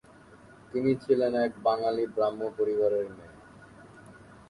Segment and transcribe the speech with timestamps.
[0.71, 3.35] তিনি ছিলেন এক বাঙালী ব্রাহ্ম পরিবারের মেয়ে।